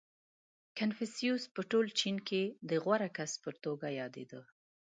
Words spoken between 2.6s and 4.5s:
د غوره کس په توګه یادېده.